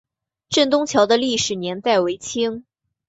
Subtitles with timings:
[0.49, 2.65] 镇东桥的历史年代为清。